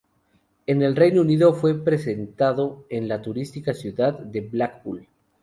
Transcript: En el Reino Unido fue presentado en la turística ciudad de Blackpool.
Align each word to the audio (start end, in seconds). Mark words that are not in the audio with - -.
En 0.65 0.81
el 0.81 0.95
Reino 0.95 1.21
Unido 1.21 1.53
fue 1.53 1.83
presentado 1.83 2.87
en 2.89 3.07
la 3.07 3.21
turística 3.21 3.75
ciudad 3.75 4.17
de 4.17 4.41
Blackpool. 4.41 5.07